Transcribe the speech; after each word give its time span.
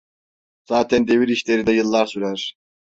Zaten 0.63 1.07
devir 1.07 1.27
işleri 1.27 1.67
de 1.67 1.71
yıllar 1.71 2.05
sürer. 2.05 2.55